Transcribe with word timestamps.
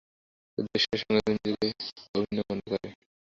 শুধু 0.51 0.69
ঈশ্বরের 0.75 1.01
সঙ্গে 1.01 1.31
নিজেকে 1.35 1.67
অভিন্ন 2.15 2.39
মনে 2.49 2.63
কর। 2.65 2.81